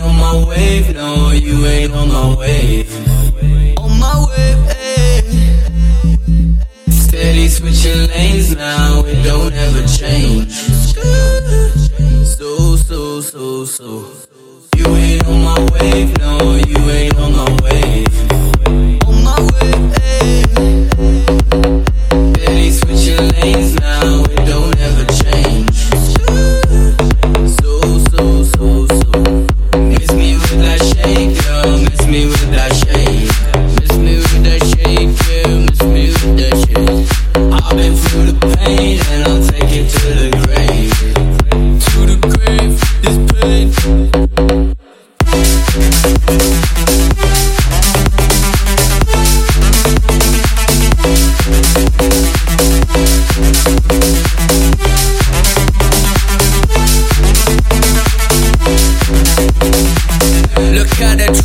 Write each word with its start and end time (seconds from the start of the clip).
ain't 0.00 0.08
on 0.08 0.16
my 0.16 0.48
wave, 0.48 0.94
no, 0.94 1.30
you 1.30 1.66
ain't 1.66 1.92
on 1.92 2.08
my 2.08 2.34
wave. 2.36 2.90
On 3.78 3.98
my 3.98 4.26
wave, 4.28 4.68
eh. 4.68 5.22
Steady 6.90 7.48
switching 7.48 8.08
lanes 8.08 8.56
now, 8.56 9.02
it 9.04 9.22
don't 9.22 9.52
ever 9.52 9.86
change. 9.86 10.52
So, 12.24 12.76
so, 12.76 13.20
so, 13.20 13.64
so. 13.64 14.06
You 14.76 14.86
ain't 14.96 15.26
on 15.26 15.44
my 15.44 15.58
wave, 15.72 16.16
no, 16.18 16.54
you 16.56 16.79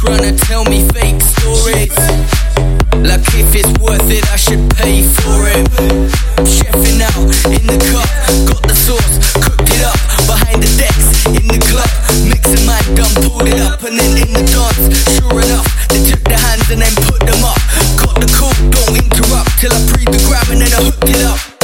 trying 0.05 0.37
to 0.37 0.45
tell 0.45 0.63
me 0.65 0.87
fake 0.93 1.21
stories. 1.21 1.97
Like 3.01 3.25
if 3.33 3.55
it's 3.57 3.73
worth 3.81 4.05
it, 4.09 4.23
I 4.29 4.37
should 4.37 4.61
pay 4.77 5.01
for 5.01 5.49
it. 5.49 5.65
Chefing 6.45 7.01
out 7.01 7.25
in 7.49 7.65
the 7.65 7.77
cup, 7.89 8.09
got 8.45 8.61
the 8.69 8.75
sauce, 8.75 9.17
cooked 9.41 9.65
it 9.65 9.81
up 9.81 9.97
behind 10.29 10.61
the 10.61 10.69
decks 10.77 11.25
in 11.25 11.47
the 11.49 11.59
club. 11.69 11.89
Mixing 12.29 12.65
my 12.65 12.77
gun, 12.93 13.09
pulled 13.25 13.49
it 13.49 13.59
up, 13.61 13.81
and 13.81 13.97
then 13.97 14.13
in 14.21 14.31
the 14.33 14.45
dance. 14.45 14.85
Sure 15.17 15.41
enough, 15.41 15.67
they 15.89 16.01
took 16.05 16.23
the 16.23 16.37
hands 16.37 16.69
and 16.69 16.81
then 16.81 16.95
put 17.09 17.21
them 17.25 17.41
up. 17.43 17.59
Got 17.97 18.21
the 18.21 18.29
call, 18.29 18.53
don't 18.69 18.93
interrupt 18.93 19.57
till 19.57 19.73
I 19.73 19.81
pre 19.89 20.05
the 20.05 20.21
gram 20.29 20.45
and 20.53 20.61
then 20.61 20.71
I 20.73 20.85
hooked 20.85 21.09
it 21.09 21.25
up. 21.25 21.54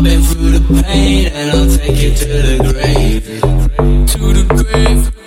I've 0.00 0.04
been 0.04 0.22
through 0.22 0.58
the 0.58 0.82
pain 0.82 1.26
and 1.26 1.50
I'll 1.50 1.76
take 1.76 1.98
it 2.00 2.16
to 2.16 2.26
the 2.26 2.72
grave. 2.72 3.40
To 3.42 4.32
the 4.32 4.64
grave. 4.64 5.19